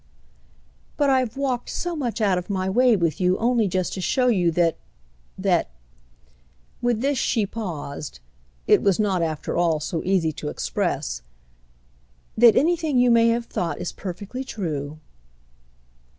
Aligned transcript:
"But 0.97 1.11
I've 1.11 1.37
walked 1.37 1.69
so 1.69 1.95
much 1.95 2.21
out 2.21 2.39
of 2.39 2.49
my 2.49 2.67
way 2.67 2.95
with 2.95 3.21
you 3.21 3.37
only 3.37 3.67
just 3.67 3.93
to 3.93 4.01
show 4.01 4.29
you 4.29 4.49
that—that"—with 4.49 7.01
this 7.01 7.19
she 7.19 7.45
paused; 7.45 8.19
it 8.65 8.81
was 8.81 8.99
not 8.99 9.21
after 9.21 9.55
all 9.55 9.79
so 9.79 10.01
easy 10.03 10.31
to 10.31 10.47
express—"that 10.49 11.21
anything 12.55 12.97
you 12.97 13.11
may 13.11 13.27
have 13.27 13.45
thought 13.45 13.77
is 13.79 13.91
perfectly 13.91 14.43
true." 14.43 14.97